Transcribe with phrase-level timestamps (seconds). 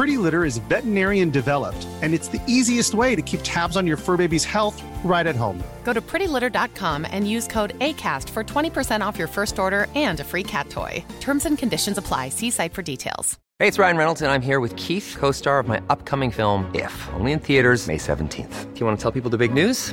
[0.00, 3.98] Pretty Litter is veterinarian developed, and it's the easiest way to keep tabs on your
[3.98, 5.62] fur baby's health right at home.
[5.84, 10.24] Go to prettylitter.com and use code ACAST for 20% off your first order and a
[10.24, 11.04] free cat toy.
[11.20, 12.30] Terms and conditions apply.
[12.30, 13.38] See site for details.
[13.58, 16.64] Hey, it's Ryan Reynolds, and I'm here with Keith, co star of my upcoming film,
[16.74, 18.72] If, only in theaters, May 17th.
[18.72, 19.92] Do you want to tell people the big news?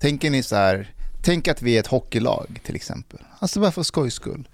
[0.00, 3.20] Tänker ni så här, tänk att vi är ett hockeylag till exempel.
[3.38, 4.48] Alltså bara för skojs skull.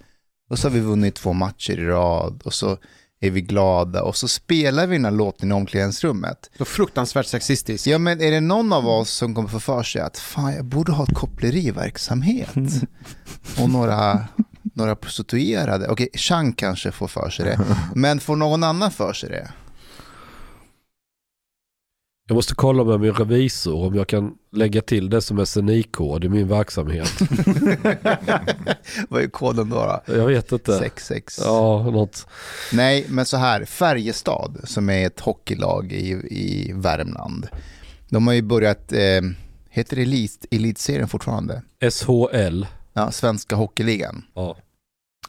[0.49, 2.77] Och så har vi vunnit två matcher i rad och så
[3.19, 6.49] är vi glada och så spelar vi den här låten i omklädningsrummet.
[6.57, 7.87] Så fruktansvärt sexistiskt.
[7.87, 10.65] Ja men är det någon av oss som kommer få för sig att fan jag
[10.65, 12.49] borde ha ett koppleriverksamhet
[13.61, 14.27] och några,
[14.63, 15.87] några prostituerade.
[15.87, 17.59] Okej, Chang kanske får för sig det,
[17.95, 19.51] men får någon annan för sig det?
[22.29, 26.29] Jag måste kolla med min revisor om jag kan lägga till det som SNI-kod i
[26.29, 27.09] min verksamhet.
[29.09, 30.01] Vad är koden då?
[30.05, 30.15] då?
[30.15, 30.79] Jag vet inte.
[30.79, 31.39] 66.
[31.43, 32.27] Ja, något.
[32.73, 37.47] Nej, men så här, Färjestad som är ett hockeylag i, i Värmland.
[38.09, 39.21] De har ju börjat, eh,
[39.69, 41.61] heter det elit, elitserien fortfarande?
[41.91, 42.65] SHL.
[42.93, 44.23] Ja, Svenska Hockeyligan.
[44.33, 44.57] Ja.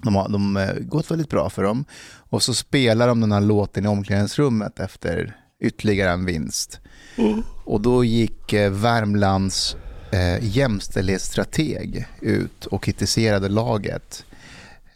[0.03, 1.84] De har de, eh, gått väldigt bra för dem.
[2.30, 6.81] Och så spelar de den här låten i omklädningsrummet efter ytterligare en vinst.
[7.65, 9.77] Och då gick eh, Värmlands
[10.13, 14.25] eh, jämställdhetsstrateg ut och kritiserade laget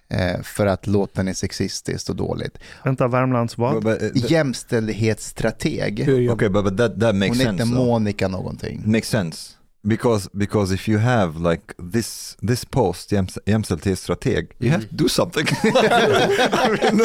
[0.08, 2.58] eh, för att låten är sexistiskt och dåligt.
[2.84, 3.74] Vänta, Värmlands vad?
[3.74, 6.00] But, but, uh, th- Jämställdhetsstrateg.
[6.32, 7.62] okay, but, but that, that makes Hon sense.
[7.64, 7.86] hette though.
[7.86, 8.82] Monica någonting.
[8.86, 9.54] Makes sense.
[9.88, 15.08] Because because if you have like this this post jäms- jämställdhetsstrateg, you have to do
[15.08, 15.46] something.
[15.64, 17.00] I mean,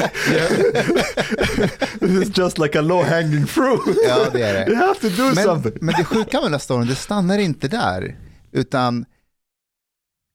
[2.21, 3.97] it's just like a low hanging fruit.
[4.07, 4.71] Ja, det är det.
[4.71, 5.73] You have to do Men, something.
[5.81, 8.17] men det sjuka med den här storyn, det stannar inte där.
[8.51, 9.05] Utan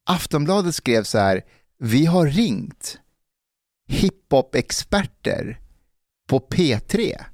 [0.06, 1.42] Aftonbladet skrev så här,
[1.78, 2.98] vi har ringt
[3.88, 5.59] hiphop-experter
[6.28, 7.24] på P3.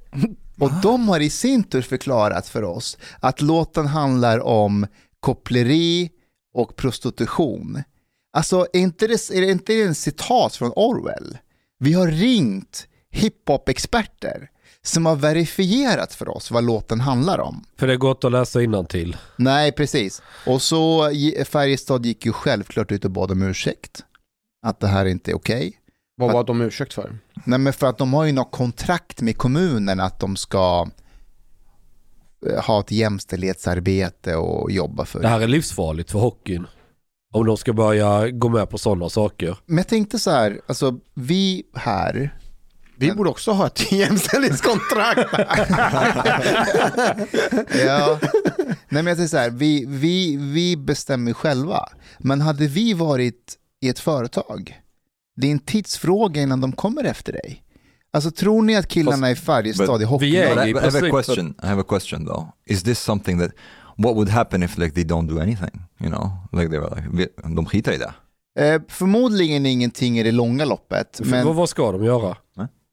[0.59, 4.87] Och de har i sin tur förklarat för oss att låten handlar om
[5.19, 6.09] koppleri
[6.53, 7.83] och prostitution.
[8.33, 11.37] Alltså, är inte det, är det inte en citat från Orwell?
[11.79, 14.49] Vi har ringt hiphop-experter
[14.81, 17.65] som har verifierat för oss vad låten handlar om.
[17.77, 18.59] För det är gott att läsa
[18.89, 19.17] till.
[19.35, 20.21] Nej, precis.
[20.45, 21.11] Och så
[21.45, 24.03] Färjestad gick ju självklart ut och bad om ursäkt.
[24.65, 25.78] Att det här inte är okej.
[26.19, 27.17] Vad var de ursäkt för?
[27.45, 30.87] Nej, men för att de har ju något kontrakt med kommunen att de ska
[32.47, 35.19] eh, ha ett jämställdhetsarbete och jobba för.
[35.19, 36.67] Det här är livsfarligt för hockeyn.
[37.33, 39.57] Om de ska börja gå med på sådana saker.
[39.65, 42.37] Men jag tänkte så här, alltså vi här,
[42.97, 45.29] Vi borde också ha ett jämställdhetskontrakt.
[47.85, 48.19] ja,
[48.89, 51.89] nej men jag säger så här, vi, vi, vi bestämmer själva.
[52.17, 54.81] Men hade vi varit i ett företag,
[55.41, 57.63] det är en tidsfråga innan de kommer efter dig.
[58.11, 60.25] Alltså tror ni att killarna i Färjestad i hockey...
[60.25, 61.53] Vi är- I, i have a question.
[61.63, 62.47] I have a question though.
[62.65, 63.51] Is this something that
[63.97, 65.81] what would happen if like they don't do anything?
[65.99, 68.13] You know, like they were like, de skiter i det.
[68.59, 71.21] Eh, förmodligen ingenting i det långa loppet.
[71.23, 72.37] Men, vad, vad ska de göra?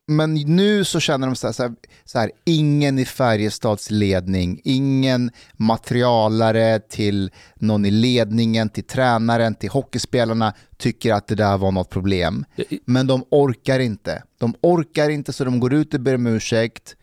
[0.09, 1.75] Men nu så känner de så här, så, här,
[2.05, 9.71] så här, ingen i Färjestads ledning, ingen materialare till någon i ledningen, till tränaren, till
[9.71, 12.45] hockeyspelarna tycker att det där var något problem.
[12.85, 14.23] Men de orkar inte.
[14.39, 16.97] De orkar inte så de går ut och ber om ursäkt.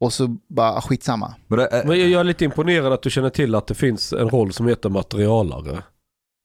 [0.00, 1.34] Och så bara, ah, skitsamma.
[1.48, 3.74] But I, I, Men jag jag är lite imponerad att du känner till att det
[3.74, 5.82] finns en roll som heter materialare.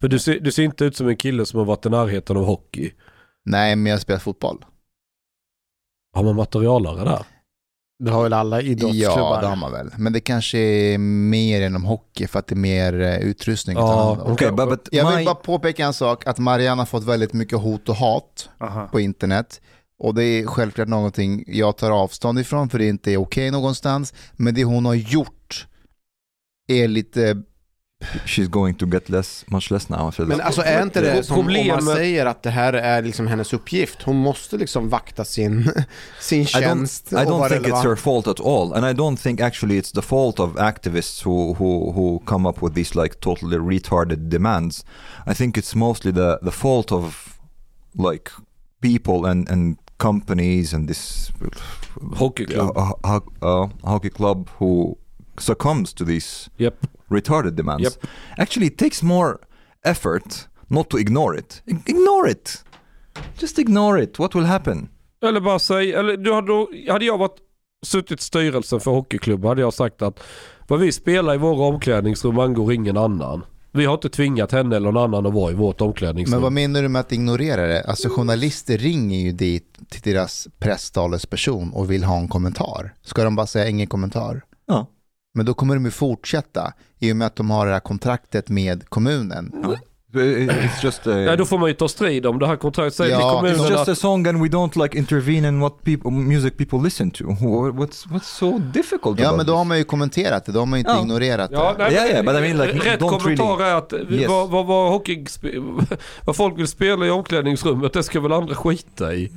[0.01, 2.38] För du ser, du ser inte ut som en kille som har varit i närheten
[2.38, 2.91] av hockey.
[3.45, 4.65] Nej, men jag spelar fotboll.
[6.13, 7.25] Har man materialare där?
[8.04, 9.36] Det har väl alla idrottsklubbar?
[9.36, 9.90] Ja, det har man väl.
[9.98, 14.31] Men det kanske är mer inom hockey för att det är mer eh, utrustning Ja,
[14.31, 17.34] okay, but, but Jag vill my, bara påpeka en sak, att Marianne har fått väldigt
[17.34, 18.88] mycket hot och hat Aha.
[18.88, 19.62] på internet.
[20.00, 24.13] Och det är självklart någonting jag tar avstånd ifrån för det inte är okej någonstans.
[24.34, 25.68] Men det hon har gjort
[26.68, 27.42] är lite,
[28.25, 31.44] she's going to get less, much less now Men alltså är inte det som om
[31.45, 34.01] Problemet- man säger att det här är liksom hennes uppgift?
[34.01, 35.71] Hon måste liksom vakta sin,
[36.19, 37.86] sin I tjänst don't, I don't think it's relevant.
[37.86, 41.53] her fault at all, and I don't think actually it's the fault of activists who
[41.53, 44.86] who who come up with these like totally retarded demands.
[45.27, 47.38] I think it's mostly the the fault of
[47.98, 48.31] like
[48.81, 51.31] people and and companies and this
[52.00, 52.77] Hockeyklubb.
[52.77, 54.98] uh, ho- uh, hockey club who
[55.38, 56.88] succumbs to these Japp.
[57.10, 57.83] retarded demands.
[57.83, 57.94] Yep.
[58.38, 59.38] Actually, it takes more
[59.86, 61.63] effort not to ignore it.
[61.66, 62.63] I- Ignore it.
[63.39, 64.19] Just ignore it.
[64.19, 64.89] What will happen?
[65.25, 67.38] Eller bara säg, eller du hade, hade jag varit
[67.86, 70.19] suttit i styrelsen för hockeyklubbar hade jag sagt att
[70.68, 73.44] vad vi spelar i våra omklädningsrum angår ingen annan.
[73.74, 76.31] Vi har inte tvingat henne eller någon annan att vara i vårt omklädningsrum.
[76.36, 77.84] men vad menar du med att ignorera det?
[77.84, 82.94] Alltså journalister ringer ju dit till deras presstalesperson och vill ha en kommentar.
[83.01, 84.42] Ska de bara säga ingen kommentar?
[84.66, 84.88] Ja.
[85.33, 88.50] Men då kommer de ju fortsätta i och med att de har det här kontraktet
[88.50, 89.51] med kommunen.
[90.13, 92.94] It's just a, Nej, då får man ju ta strid om det här kontraktet.
[92.95, 95.60] Säg Ja, till it's kommunen just att a song and we don't like intervene in
[95.60, 97.24] what people music people listen to.
[97.24, 100.60] Wha- What's what's so difficult Ja, about men då har man ju kommenterat det, då
[100.60, 101.01] har man ju inte Ja.
[101.01, 101.84] ignorerat Ja, det.
[101.84, 104.30] nej, Ja, men- ja, but I mean, like, rätt kommentar really- är att Yes.
[104.30, 105.25] vad, vad, vad, hockey,
[106.25, 109.31] vad folk vill spela i omklädningsrummet, det ska väl andra skita i.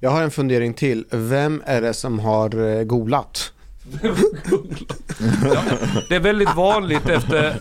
[0.00, 1.04] Jag har en fundering till.
[1.10, 3.52] Vem är det som har eh, golat?
[5.54, 5.62] Ja,
[6.08, 7.56] det är väldigt vanligt efter...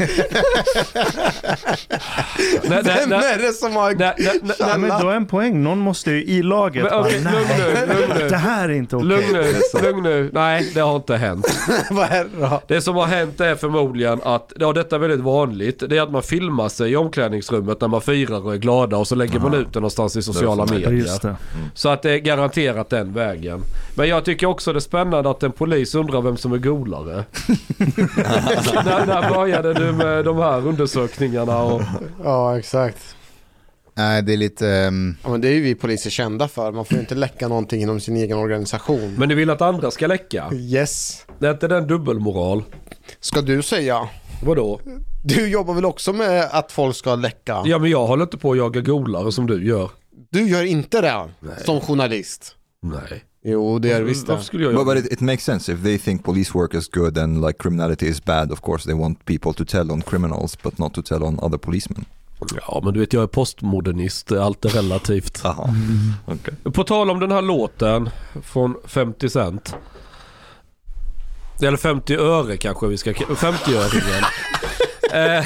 [2.69, 3.91] när, Vem när, är det som har...
[3.91, 4.13] när,
[4.43, 5.63] när, Ja, men du har en poäng.
[5.63, 7.47] Någon måste ju i laget Men bara, okej, nej, lugn
[7.87, 8.29] nu, lugn nu.
[8.29, 9.07] det här är inte okej.
[9.07, 9.53] Lugn nu,
[9.83, 10.29] lugn nu.
[10.33, 11.47] Nej, det har inte hänt.
[11.91, 12.61] Vad är det då?
[12.67, 16.11] Det som har hänt är förmodligen att, ja detta är väldigt vanligt, det är att
[16.11, 19.53] man filmar sig i omklädningsrummet när man firar och är glada och så lägger man
[19.53, 20.91] ut det någonstans i sociala medier.
[20.91, 21.35] just det.
[21.73, 23.61] Så att det är garanterat den vägen.
[23.95, 27.25] Men jag tycker också det är spännande att en polis undrar vem som är golare.
[28.85, 31.63] när, när började du med de här undersökningarna?
[31.63, 31.81] Och...
[32.23, 33.15] Ja, exakt.
[33.93, 34.69] Nej, det är lite...
[34.69, 36.71] ehm, Ja, men det är ju vi poliser kända för.
[36.71, 39.15] Man får ju inte läcka någonting inom sin egen organisation.
[39.17, 40.49] Men du vill att andra ska läcka?
[40.53, 41.25] Yes.
[41.39, 42.63] Det är inte den dubbelmoral?
[43.19, 44.09] Ska du säga?
[44.45, 44.79] Vadå?
[45.23, 47.61] Du jobbar väl också med att folk ska läcka?
[47.65, 49.89] Ja men jag håller inte på att jaga golare som du gör.
[50.29, 51.25] Du gör inte det
[51.65, 52.55] som journalist?
[52.81, 53.23] Nej.
[53.49, 54.45] Jo, det gör visst Varför det.
[54.45, 56.87] skulle jag But, göra but it, it makes sense if they think police work is
[56.89, 58.51] good and like criminality is bad.
[58.51, 61.57] Of course, they want people to tell on criminals, but not to tell on other
[61.57, 62.05] policemen.
[62.67, 65.41] Ja men du vet jag är postmodernist, allt är relativt.
[65.45, 65.69] Aha.
[66.25, 66.71] Okay.
[66.73, 68.09] På tal om den här låten
[68.43, 69.75] från 50 Cent.
[71.61, 73.11] Eller 50 öre kanske vi ska...
[73.11, 74.23] 50-öringen.
[75.37, 75.45] eh,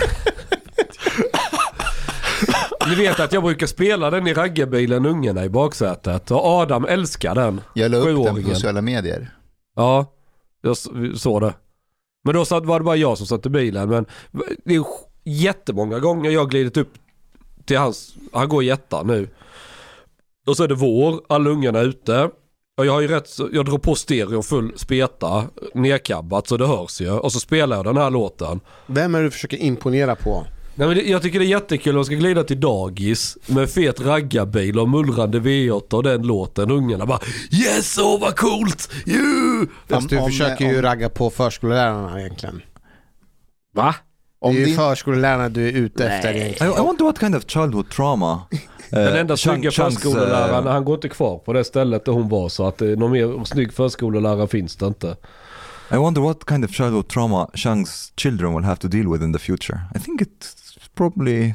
[2.87, 6.31] ni vet att jag brukar spela den i raggarbilen, ungarna i baksätet.
[6.31, 7.61] Och Adam älskar den.
[7.73, 9.29] Jag la upp den på sociala medier.
[9.75, 10.05] Ja,
[10.61, 10.77] jag
[11.17, 11.53] såg det.
[12.23, 13.89] Men då var det bara jag som satt i bilen.
[13.89, 14.05] Men
[14.65, 14.83] det är
[15.23, 16.93] jättemånga gånger jag glidit upp
[17.65, 19.29] till hans, han går i nu.
[20.47, 22.29] Och så är det vår, alla ungarna är ute.
[22.77, 27.01] Och jag har ju rätt, jag drar på stereon full speta, nedkabbat så det hörs
[27.01, 27.11] ju.
[27.11, 28.59] Och så spelar jag den här låten.
[28.87, 30.45] Vem är det du försöker imponera på?
[30.81, 34.79] Nej, men jag tycker det är jättekul, man ska glida till dagis med fet raggarbil
[34.79, 36.71] och mullrande V8 och den låten.
[36.71, 37.19] Ungarna bara
[37.51, 38.91] Yes, åh vad coolt!
[39.05, 39.67] You!
[39.89, 42.61] Fast du om- försöker ju om- ragga på förskollärarna egentligen.
[43.73, 43.95] Va?
[44.39, 46.73] Om det är ju din- förskollärarna du är ute efter I, egentligen.
[46.73, 48.41] I wonder what kind of childhood trauma.
[48.89, 52.29] Den enda uh, snygga förskolläraren, uh, han går inte kvar på det stället där hon
[52.29, 55.15] var så att eh, någon mer snygg förskollärare finns det inte.
[55.93, 59.33] I wonder what kind of childhood trauma Chang's children will have to deal with in
[59.33, 59.79] the future.
[59.95, 61.53] I think it's probably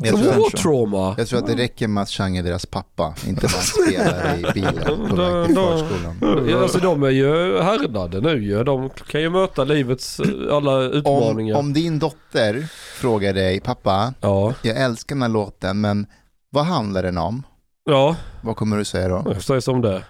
[0.00, 1.14] Jag tror- War trauma.
[1.18, 4.52] Jag tror att det räcker med att Chang är deras pappa, inte bara spelar i
[4.54, 6.46] bilen på väg till förskolan.
[6.50, 8.64] Ja, alltså de är ju härdade nu ju.
[8.64, 11.56] De kan ju möta livets eh, alla Om, utmaningar.
[11.56, 12.68] om din dotter
[13.00, 16.06] frågar dig, pappa, Ja, jag älskar den här låten, men
[16.50, 17.42] vad handlar den om?
[17.84, 19.22] ja, Vad kommer du säga då?
[19.26, 20.02] jag säger som det.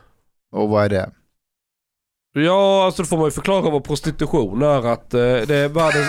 [0.53, 1.11] Och vad är det?
[2.33, 4.87] Ja, alltså då får man ju förklara vad prostitution är.
[4.93, 6.09] Att eh, det är världens,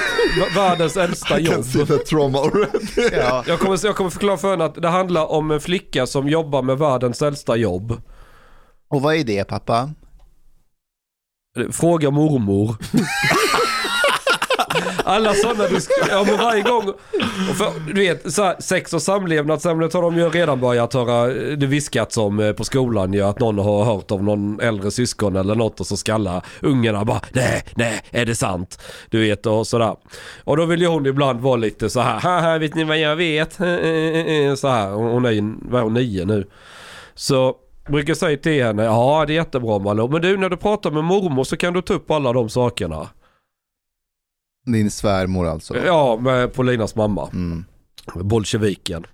[0.55, 1.65] världens äldsta jobb.
[2.09, 3.15] trauma already.
[3.17, 3.43] Ja.
[3.47, 6.61] Jag kommer, jag kommer förklara för henne att det handlar om en flicka som jobbar
[6.61, 8.01] med världens äldsta jobb.
[8.89, 9.89] Och vad är det pappa?
[11.71, 12.75] Fråga mormor.
[15.09, 16.89] Alla sådana diskussioner, ja men varje gång.
[17.49, 21.31] Och för, du vet, så här, sex och samlevnadsämnet har de ju redan börjat höra,
[21.31, 24.91] eh, det viskats om eh, på skolan ju, att någon har hört av någon äldre
[24.91, 28.81] syskon eller något och så skallar ungarna bara nej, nej, är det sant?
[29.09, 29.95] Du vet och sådär.
[30.43, 33.15] Och då vill ju hon ibland vara lite så här, haha vet ni vad jag
[33.15, 33.59] vet?
[33.59, 36.47] Eh, så här, hon är ju, vad är hon, nio nu.
[37.15, 37.55] Så
[37.87, 41.03] brukar säga till henne, ja det är jättebra Malou, men du när du pratar med
[41.03, 43.07] mormor så kan du ta upp alla de sakerna.
[44.71, 45.77] Din svärmor alltså?
[45.85, 47.29] Ja, med Paulinas mamma.
[47.33, 47.65] Mm.
[48.15, 49.05] Bolsjeviken.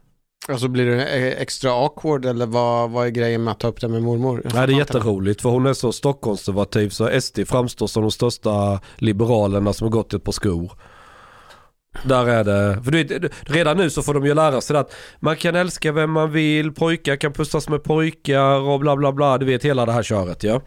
[0.47, 3.81] Alltså blir det eh, extra awkward eller vad, vad är grejen med att ta upp
[3.81, 4.41] det med mormor?
[4.53, 8.79] Nej, det är jätteroligt för hon är så stockkonservativ så SD framstår som de största
[8.95, 10.71] liberalerna som har gått ett par skor.
[12.03, 14.93] Där är det, för du vet, redan nu så får de ju lära sig att
[15.19, 19.37] man kan älska vem man vill, pojkar kan pussas med pojkar och bla bla bla,
[19.37, 20.61] du vet hela det här köret ja.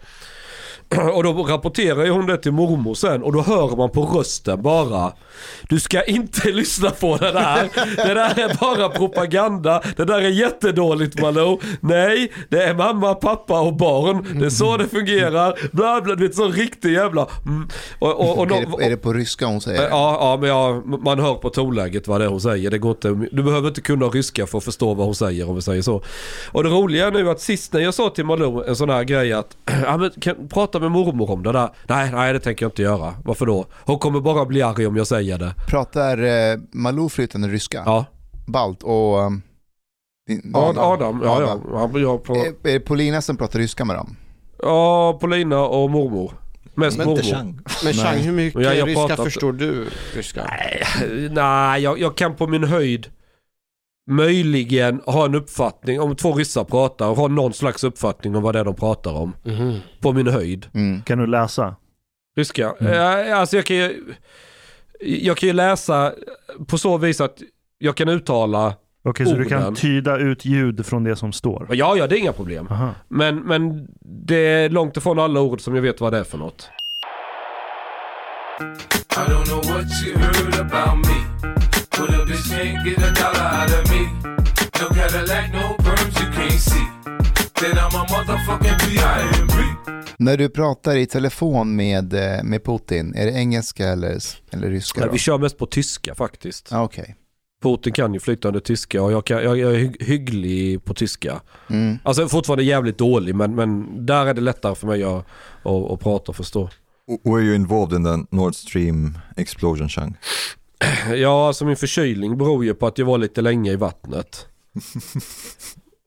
[1.13, 4.61] Och då rapporterar ju hon det till mormor sen och då hör man på rösten
[4.61, 5.13] bara
[5.69, 7.69] Du ska inte lyssna på det där.
[7.95, 9.81] Det där är bara propaganda.
[9.97, 11.59] Det där är jättedåligt Malou.
[11.79, 14.39] Nej, det är mamma, pappa och barn.
[14.39, 15.59] Det är så det fungerar.
[15.71, 17.27] Bla bla, du vet sån riktig jävla...
[17.45, 17.69] Mm.
[17.99, 19.81] Och, och, och, är, det, är det på ryska hon säger?
[19.81, 22.71] Ja, ja men ja, man hör på tonläget vad det är hon säger.
[22.71, 25.55] Det går inte, du behöver inte kunna ryska för att förstå vad hon säger om
[25.55, 26.03] vi säger så.
[26.51, 29.03] Och det roliga är nu att sist när jag sa till Malou en sån här
[29.03, 30.47] grej att ja, men, kan,
[30.79, 31.69] prata med mormor om det där.
[31.87, 33.13] Nej, nej det tänker jag inte göra.
[33.25, 33.65] Varför då?
[33.85, 35.53] Hon kommer bara bli arg om jag säger det.
[35.67, 37.83] Pratar eh, Malou flytande ryska?
[37.85, 38.05] Ja.
[38.47, 39.17] Balt och...
[39.19, 39.41] Um,
[40.27, 41.59] din- Ad, Adam, ja ja.
[41.93, 44.15] ja jag på, Är, är det Polina som pratar ryska med dem?
[44.61, 46.33] ja, Paulina och mormor.
[46.75, 47.35] Mest Men inte mormor.
[47.35, 47.59] Chang.
[47.83, 50.43] Men Chang, hur mycket Ja, jag ryska pratar inte- förstår du ryska?
[50.49, 50.83] Nej,
[51.31, 53.07] nej jag, jag kan på min höjd
[54.09, 58.55] möjligen ha en uppfattning om två ryssar pratar och ha någon slags uppfattning om vad
[58.55, 59.35] det är de pratar om.
[59.43, 59.79] Mhm.
[59.99, 60.67] På min höjd.
[60.73, 61.01] Mm.
[61.01, 61.75] Kan du läsa?
[62.37, 62.73] Ryska?
[62.79, 63.33] Mm.
[63.39, 64.13] Alltså jag kan ju...
[65.01, 66.13] Jag kan ju läsa
[66.67, 67.37] på så vis att
[67.77, 68.73] jag kan uttala...
[69.03, 69.75] Okej, så du kan Orden.
[69.75, 71.67] tyda ut ljud från det som står?
[71.71, 72.67] Ja, ja, det är inga problem.
[72.71, 72.89] Aha.
[73.07, 73.87] Men, men
[74.27, 76.69] det är långt ifrån alla ord som jag vet vad det är för något.
[78.59, 81.68] I don't know what you heard about me.
[81.99, 84.01] But a bitch can't get a dollar out of me.
[84.81, 86.85] No Cadillac, no perms you can't see.
[87.61, 89.53] Then I'm a motherfucking B.I.M.B.
[90.17, 94.17] När du pratar i telefon med, eh, med Putin, är det engelska eller,
[94.51, 95.05] eller ryska?
[95.05, 95.11] Då?
[95.11, 96.73] Vi kör mest på tyska faktiskt.
[96.73, 97.15] Ah, Okej.
[97.63, 101.41] Putin kan ju flytande tyska och jag, kan, jag, jag är hy- hygglig på tyska.
[101.69, 101.97] Mm.
[102.03, 105.25] Alltså fortfarande jävligt dålig men, men där är det lättare för mig att,
[105.63, 106.69] att, att prata och förstå.
[107.23, 110.17] Were you involved in the Nord Stream explosion, Chang?
[111.15, 114.47] Ja, alltså min förkylning beror ju på att jag var lite länge i vattnet.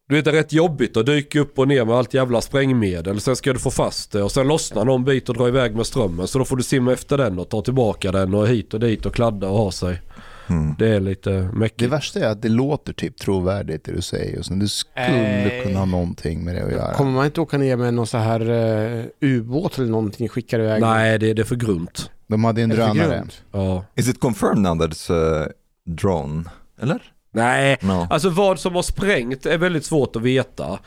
[0.08, 3.20] Du vet det är rätt jobbigt att dyka upp och ner med allt jävla sprängmedel.
[3.20, 5.86] Sen ska du få fast det och sen lossnar någon bit och drar iväg med
[5.86, 6.28] strömmen.
[6.28, 9.06] Så då får du simma efter den och ta tillbaka den och hit och dit
[9.06, 10.00] och kladda och ha sig.
[10.46, 10.74] Hmm.
[10.78, 11.92] Det är lite Det mäckigt.
[11.92, 14.56] värsta är att det låter typ trovärdigt det du säger just nu.
[14.56, 16.94] Du skulle Eh, kunna ha någonting med det att göra.
[16.94, 20.80] Kommer man inte åka ner med någon så här uh, ubåt eller någonting skickar iväg?
[20.80, 22.10] Nej, det, det är för grunt.
[22.26, 23.24] De hade en Är det för drönare.
[23.52, 23.84] Ja.
[23.94, 25.12] Is it confirmed now that it's
[25.46, 25.48] a
[25.86, 26.44] drone?
[26.82, 27.02] Eller?
[27.34, 28.06] Nej, No.
[28.10, 30.78] alltså vad som har sprängt är väldigt svårt att veta.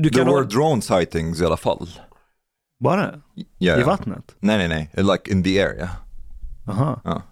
[0.00, 0.42] Du There were ha...
[0.42, 1.88] drone sightings i alla fall.
[2.80, 3.14] Bara?
[3.58, 3.80] Yeah.
[3.80, 4.34] I vattnet?
[4.40, 5.04] Nej, nej, nej.
[5.04, 5.90] Like in the area.
[6.68, 7.00] Aha.
[7.04, 7.22] Ja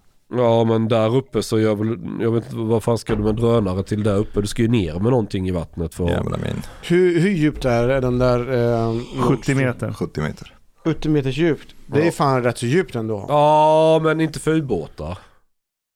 [0.67, 3.83] men där uppe så gör väl, jag vet inte vad fan ska du med drönare
[3.83, 4.41] till där uppe?
[4.41, 8.01] Du ska ju ner med någonting i vattnet för I mean, Hur, hur djupt är
[8.01, 8.53] den där?
[8.53, 9.93] Uh, 70 meter.
[9.93, 10.53] 70 meter.
[10.85, 11.75] 70 meters djupt.
[11.87, 13.25] Det är fan rätt så djupt ändå.
[13.27, 15.17] Ja men inte för ubåtar.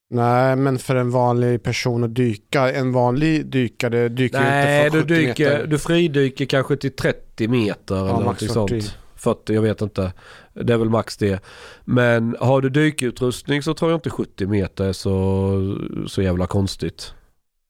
[0.10, 2.72] Nej, men för en vanlig person att dyka.
[2.72, 5.68] En vanlig dykare dyker Nej inte du för 70 dyker, meter.
[5.68, 8.82] du fridyker kanske till 30 meter eller max någonting 40.
[8.82, 8.98] sånt.
[9.16, 10.14] 40, jag vet inte.
[10.54, 11.44] Det är väl max det.
[11.86, 15.78] Men har du dykutrustning så tror jag inte 70 meter är så,
[16.08, 17.14] så jävla konstigt.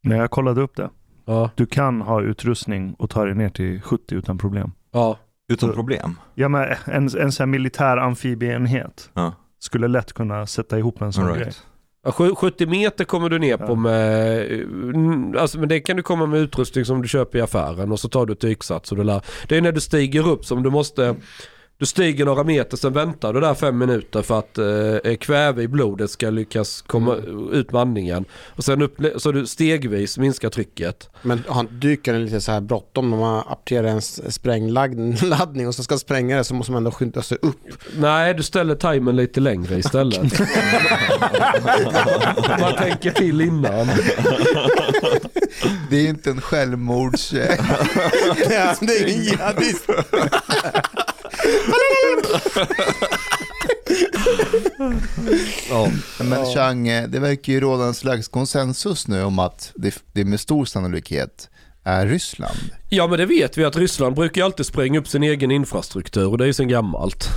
[0.03, 0.89] Nej, jag kollade upp det.
[1.25, 4.71] Ja, Du kan ha utrustning och ta dig ner till 70 utan problem.
[4.91, 5.19] ja.
[5.51, 6.19] Utan problem.
[6.35, 9.33] Ja, men en, en sån här militär amfibieenhet Ja.
[9.59, 11.43] skulle lätt kunna sätta ihop en sån All grej.
[11.43, 11.63] right.
[12.03, 16.03] Ja, sju- 70 meter kommer du ner på med, mm, alltså men det kan du
[16.03, 18.39] komma med utrustning som du köper i affären och så tar du ett
[18.95, 19.21] du lär.
[19.47, 21.15] Det är när du stiger upp som du måste,
[21.81, 25.67] du stiger några meter sen väntar du där fem minuter för att eh, kväve i
[25.67, 27.15] blodet ska lyckas komma
[27.51, 28.25] ut med andningen.
[28.55, 31.09] Och sen upp, så du stegvis minskar trycket.
[31.21, 35.97] Men har dykaren lite så här bråttom om man apterar en sprängladdning och så ska
[35.97, 37.57] spränga det så måste man ändå skynda sig upp.
[37.97, 40.39] Nej, du ställer timern lite längre istället.
[42.59, 43.87] Man tänker till innan.
[45.89, 47.33] Det är inte en självmords...
[47.33, 47.45] ja,
[48.81, 49.85] det är ingen jihadist.
[55.69, 55.91] Ja.
[56.19, 60.25] Men Chang, eh, det verkar ju råda en slags konsensus nu om att det, det
[60.25, 61.49] med stor sannolikhet
[61.83, 62.57] är Ryssland.
[62.89, 66.27] ja men det vet vi att Ryssland brukar ju alltid spränga upp sin egen infrastruktur
[66.27, 67.29] och det är ju sen gammalt.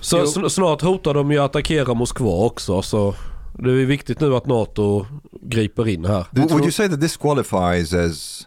[0.00, 0.24] Så Jo.
[0.24, 3.14] sn- snart hotar de ju att attackera Moskva också så
[3.58, 5.06] det är viktigt nu att NATO
[5.42, 6.26] griper in här.
[6.30, 8.46] Du Would you say that this qualifies as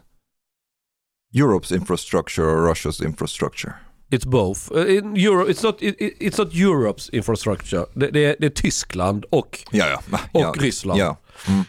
[1.34, 3.72] Europe's infrastructure or Russia's infrastructure?
[4.10, 4.72] It's both.
[4.72, 7.86] Uh, in Euro, it's, not, it, it- it's not Europe's infrastructure.
[7.94, 10.18] Det, det, är, det är Tyskland och, Ja, ja.
[10.32, 10.54] och ja.
[10.58, 11.00] Ryssland.
[11.00, 11.16] Ja.
[11.48, 11.64] Mm.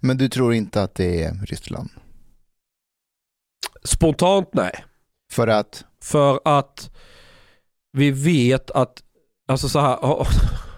[0.00, 1.90] Men du tror inte att det är Ryssland?
[3.84, 4.84] Spontant nej.
[5.32, 6.90] För att, För att
[7.92, 9.02] vi vet att,
[9.48, 10.26] alltså så här,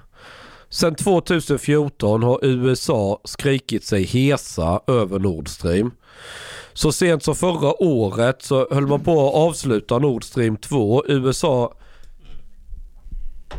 [0.68, 5.90] sen 2014 har USA skrikit sig hesa över Nord Stream.
[6.78, 11.04] Så sent som förra året så höll man på att avsluta Nord Stream 2.
[11.06, 11.72] USA,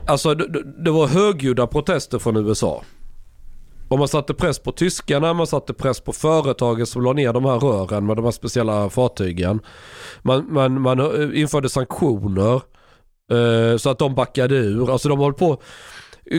[0.08, 2.84] alltså det, det- var högljudda protester från USA.
[3.90, 7.46] Och man satte press på tyskarna, man satte press på företagen som la ner de
[7.46, 9.60] här rören med de här speciella fartygen.
[10.22, 12.62] Man, man, man eh, införde sanktioner
[13.32, 14.92] eh, så att de backade ur.
[14.92, 15.62] Alltså de håller på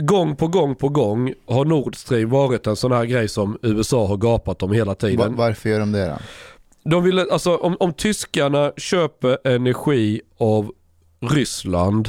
[0.01, 4.07] gång på gång på gång har Nord Stream varit en sån här grej som USA
[4.07, 5.37] har gapat om hela tiden.
[5.37, 6.17] varför gör de det då?
[6.85, 10.73] De ville, alltså om, om tyskarna köper energi av
[11.21, 12.09] Ryssland.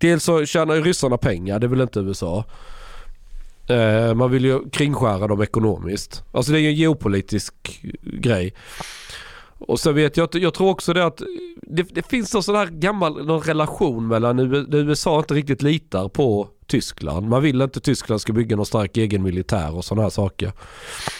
[0.00, 2.44] Dels så tjänar ju ryssarna pengar, det vill inte USA.
[3.68, 6.22] Eh, man vill ju kringskära dem ekonomiskt.
[6.32, 7.54] Alltså det är ju en geopolitisk
[8.02, 8.54] grej.
[9.58, 11.22] Och så vet jag jag tror också det att
[11.62, 14.38] det, det finns någon sån här gammal någon relation mellan
[14.74, 17.28] USA inte riktigt litar på Tyskland.
[17.28, 20.52] Man vill inte Tyskland ska bygga någon stark egen militär och sådana här saker.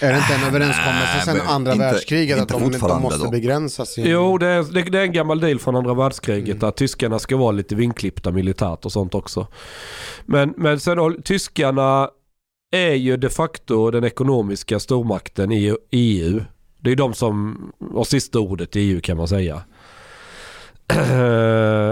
[0.00, 3.02] Är det inte en överenskommelse Nej, sedan andra inte- världskriget att inte de, de fortfarande
[3.02, 3.30] måste då.
[3.30, 4.07] begränsa sin...
[4.07, 7.37] Jo, det är, det, det är en gammal deal från andra världskriget att tyskarna ska
[7.37, 9.47] vara lite vinklippta militärt och sånt också.
[10.26, 12.11] Men, men sen då, tyskarna
[12.73, 16.41] är ju de facto den ekonomiska stormakten i EU.
[16.82, 17.58] Det är de som
[17.95, 19.63] har sista ordet i EU kan man säga.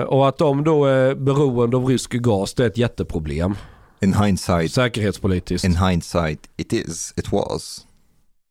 [0.07, 3.55] Och att de då är beroende av rysk gas, det är ett jätteproblem.
[4.01, 5.65] In hindsight, Säkerhetspolitiskt.
[5.65, 7.85] in hindsight, it is, it was.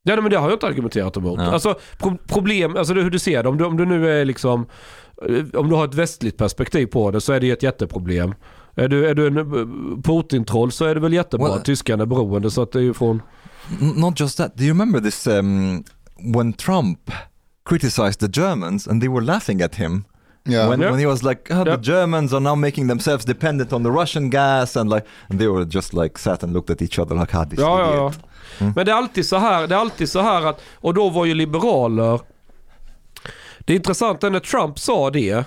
[0.04, 1.40] Ja nej, men det har jag inte argumenterat emot.
[1.40, 1.46] Ja.
[1.52, 3.50] Alltså pro- problem, alltså hur du ser det.
[3.50, 4.66] Om du, om du nu är liksom,
[5.30, 8.34] eh, om du har ett västligt perspektiv på det så är det ju ett jätteproblem.
[8.76, 9.44] Är du, är du en eh,
[10.04, 11.48] Putin-troll så är det väl jättebra.
[11.48, 13.22] Well- Tyskarna är beroende så att det är ju från...
[13.96, 14.56] Not just that.
[14.58, 15.84] Do you remember this um,
[16.34, 17.12] when Trump
[17.70, 20.04] criticized the Germans and they were laughing at him?
[20.48, 20.70] Ja.
[20.70, 20.92] When, Yeah.
[20.92, 21.66] when he was like, oh, Yeah.
[21.82, 25.48] the Germans are now making themselves dependent on the Russian gas and like, and they
[25.48, 28.14] were just like sat and looked at each other like, ah, this Ja, ja, idiot.
[28.60, 28.72] ja.
[28.76, 31.26] Men det är alltid så här, det är alltid så här att, och då var
[31.26, 32.20] ju liberaler,
[33.60, 35.44] det intressanta när Trump sa det,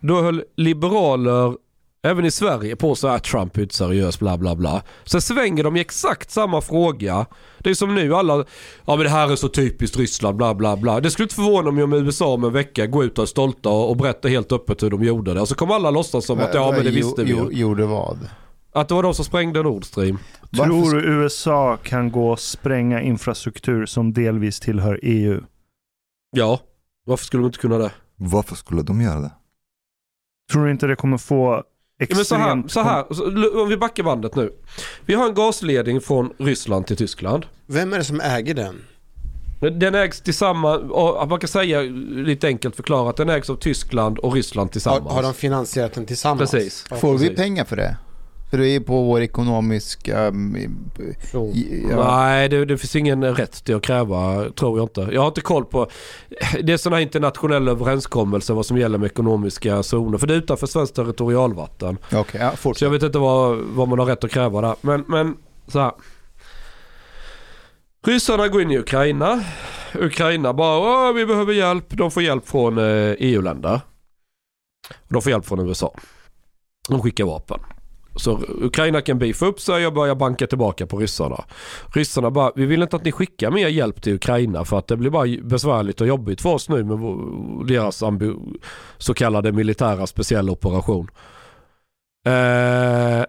[0.00, 1.54] då höll liberaler
[2.02, 4.82] även i Sverige på så här Trump är inte seriös bla bla bla.
[5.04, 7.26] Sen svänger de i exakt samma fråga.
[7.58, 8.44] Det är som nu alla,
[8.86, 11.00] ja men det här är så typiskt Ryssland bla bla bla.
[11.00, 13.68] Det skulle inte förvåna mig om USA om en vecka går ut och är stolta
[13.68, 15.40] och berättar helt öppet hur de gjorde det.
[15.40, 17.60] Och så kommer alla låtsas som att ja men det visste vi jo- ju.
[17.60, 18.28] Gjorde vad?
[18.72, 20.18] Att det var de som sprängde Nord Stream.
[20.56, 25.40] Tror du USA kan gå och spränga infrastruktur som delvis tillhör EU?
[26.36, 26.60] Ja,
[27.06, 27.92] varför skulle de inte kunna det?
[28.16, 29.30] Varför skulle de göra det?
[30.52, 31.62] Tror du inte det kommer få
[31.98, 32.72] Ja, men så här, extremt...
[32.72, 34.52] så här, om vi backar bandet nu.
[35.06, 37.46] Vi har en gasledning från Ryssland till Tyskland.
[37.66, 38.82] Vem är det som äger den?
[39.60, 40.82] Den ägs tillsammans,
[41.30, 41.80] man kan säga
[42.10, 45.12] lite enkelt förklarat, den ägs av Tyskland och Ryssland Har, tillsammans.
[45.12, 46.50] har de finansierat den tillsammans?
[46.50, 46.84] Precis.
[46.90, 47.96] Ja, Får vi pengar för det?
[48.50, 50.28] För det är på vår ekonomiska...
[50.28, 50.56] um,
[51.32, 51.52] Jo.
[51.90, 52.16] ja.
[52.16, 55.08] Nej, det, det finns ingen rätt till att kräva, tror jag inte.
[55.12, 55.88] Jag har inte koll på...
[56.62, 60.18] Det är sådana här internationella överenskommelser vad som gäller med ekonomiska zoner.
[60.18, 61.98] För det är utanför svenskt territorialvatten.
[62.12, 64.74] Okej, ja, Så jag vet inte vad, vad man har rätt att kräva där.
[64.80, 65.92] Men, men så här.
[68.06, 69.44] Ryssarna går in i Ukraina.
[69.94, 71.84] Ukraina bara vi behöver hjälp.
[71.88, 73.80] De får hjälp från eh, EU-länder.
[75.08, 75.94] De får hjälp från USA.
[76.88, 77.60] De skickar vapen.
[78.18, 81.44] Så Ukraina kan beefa upp sig och börja banka tillbaka på ryssarna.
[81.94, 84.96] Ryssarna bara, vi vill inte att ni skickar mer hjälp till Ukraina för att det
[84.96, 86.98] blir bara besvärligt och jobbigt för oss nu med
[87.66, 88.02] deras
[88.98, 91.08] så kallade militära speciella operation.
[92.26, 93.24] Eh,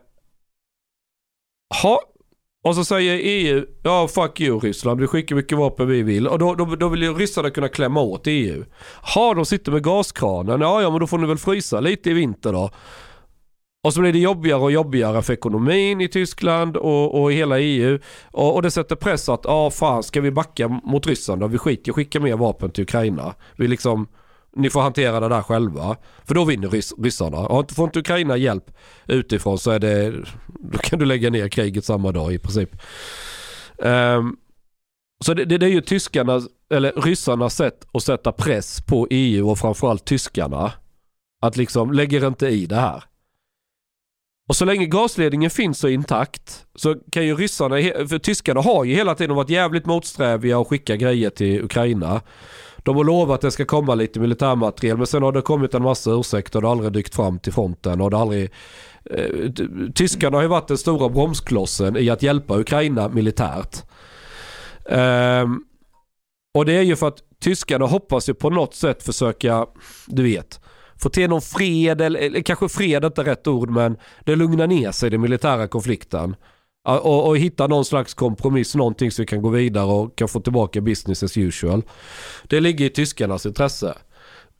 [1.82, 2.02] ha.
[2.63, 6.28] Och så säger EU, ja fuck you Ryssland, vi skickar mycket vapen vi vill.
[6.28, 8.65] Och då, då, då vill ju ryssarna kunna klämma åt EU.
[9.15, 12.13] Ha, de sitter med gaskranen, ja ja men då får ni väl frysa lite i
[12.13, 12.69] vinter då.
[13.89, 17.60] Och så blir det jobbigare och jobbigare för ekonomin i Tyskland och, och i hela
[17.60, 17.99] EU.
[18.32, 21.47] Och, och det sätter press att, ja fan ska vi backa mot Ryssland då?
[21.47, 23.36] Vi skiter i att skicka mer vapen till Ukraina.
[23.56, 24.08] Vi liksom
[24.56, 25.95] Ni får hantera det där själva.
[26.25, 27.38] För då vinner rys ryssarna.
[27.38, 28.71] Och får inte Ukraina hjälp
[29.08, 30.13] utifrån så är det,
[30.47, 32.69] då kan du lägga ner kriget samma dag i princip.
[33.78, 34.38] Um,
[35.25, 36.41] så det, det, det är ju tyskarna,
[36.73, 40.71] eller ryssarnas sätt att sätta press på EU och framförallt tyskarna.
[41.41, 43.04] Att liksom, lägger inte i det här.
[44.49, 47.75] Och så länge gasledningen finns så intakt så kan ju ryssarna,
[48.07, 52.21] för tyskarna har ju hela tiden varit jävligt motsträviga och skicka grejer till Ukraina.
[52.77, 55.83] De har lovat att det ska komma lite militärmateriel men sen har det kommit en
[55.83, 58.51] massa ursäkter och det har aldrig dykt fram till fronten och det har aldrig...
[59.05, 59.51] Eh,
[59.95, 63.83] tyskarna har ju varit den stora bromsklossen i att hjälpa Ukraina militärt.
[64.85, 65.45] Eh,
[66.53, 69.65] och det är ju för att tyskarna hoppas ju på något sätt försöka,
[70.07, 70.59] du vet,
[71.01, 74.91] få till någon fred, eller, kanske fred är inte rätt ord, men det lugnar ner
[74.91, 76.35] sig den militära konflikten.
[76.88, 80.39] Och, och, hitta någon slags kompromiss, någonting så vi kan gå vidare och kan få
[80.39, 81.83] tillbaka business as usual.
[82.47, 83.93] Det ligger i tyskarnas intresse.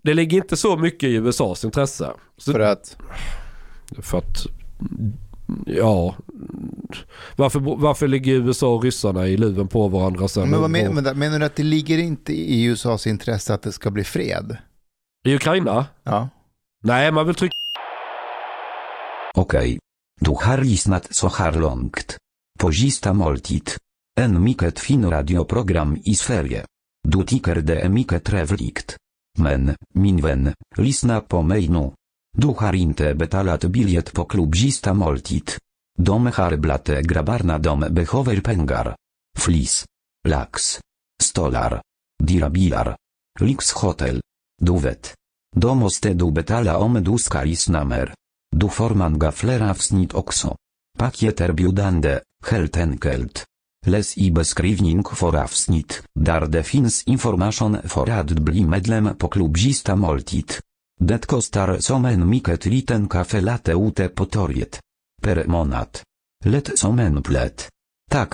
[0.04, 2.12] Det ligger inte så mycket i USAs intresse.
[2.38, 2.98] Så, för att?
[4.02, 4.46] För att,
[5.66, 6.16] ja.
[7.36, 10.50] Varför, varför ligger USA och ryssarna i luven på varandra sen?
[10.50, 13.72] Men vad men, men, menar du att det ligger inte i USAs intresse att det
[13.72, 14.58] ska bli fred?
[15.28, 15.88] I Ukraina?
[16.04, 16.30] Ja.
[16.84, 17.54] Nej, man vill trycka...
[19.36, 19.60] Okej.
[19.60, 19.80] Okay.
[20.22, 22.18] Du har lyssnat så här långt.
[22.60, 23.72] På sista måltid.
[24.20, 26.66] En mycket fin radioprogram i Sverige.
[27.08, 28.98] Du tycker det är mycket trevligt.
[29.38, 31.92] Men, min vän, lyssna på mig nu.
[32.38, 35.52] Du har inte betalat biljett på klubb sista måltid.
[35.98, 38.96] De har blate grabbarna dom behöver pengar.
[39.38, 39.86] Flis.
[40.28, 40.80] Lax.
[41.22, 41.82] Stolar.
[42.24, 42.96] Dirabilar.
[43.40, 44.22] Lix hotel.
[44.60, 45.14] Du vet.
[45.56, 48.14] Då måste du betala om du ska lyssna mer.
[48.56, 50.56] Du får många fler avsnitt också.
[50.98, 53.46] Paket erbjudande, helt enkelt.
[53.86, 59.96] Läs i beskrivning för avsnitt, där det finns information för att bli medlem på klubbista
[59.96, 60.54] måltid.
[61.00, 64.80] Det kostar som en mycket liten kaffe latte ute på torget.
[65.22, 66.00] Per månad.
[66.46, 67.70] Lätt som en plätt.
[68.12, 68.34] Tack,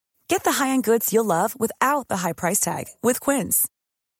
[0.31, 3.67] Get the high-end goods you'll love without the high price tag with Quince.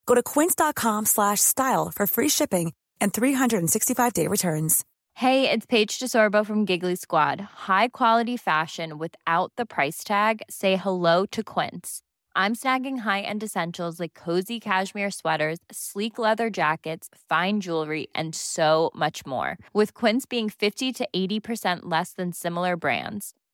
[0.05, 4.83] Go to quince.com slash style for free shipping and 365-day returns.
[5.13, 7.39] Hey, it's Paige DeSorbo from Giggly Squad.
[7.39, 10.41] High quality fashion without the price tag.
[10.49, 12.01] Say hello to Quince.
[12.35, 18.91] I'm snagging high-end essentials like cozy cashmere sweaters, sleek leather jackets, fine jewelry, and so
[18.93, 19.57] much more.
[19.71, 23.33] With Quince being 50 to 80% less than similar brands